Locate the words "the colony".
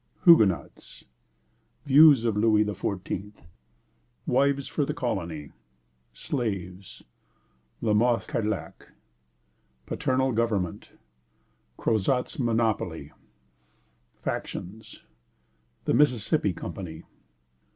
4.83-5.51